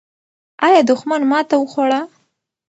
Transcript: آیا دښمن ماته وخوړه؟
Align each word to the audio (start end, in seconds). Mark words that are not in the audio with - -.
آیا 0.65 0.81
دښمن 0.89 1.21
ماته 1.31 1.55
وخوړه؟ 1.59 2.01